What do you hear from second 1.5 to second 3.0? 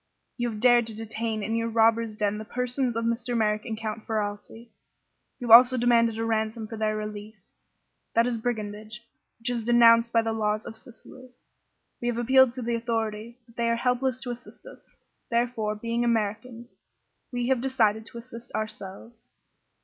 your robbers' den the persons